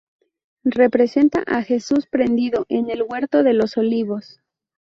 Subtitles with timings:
[0.65, 4.41] Representa a Jesús prendido en el huerto de los Olivos.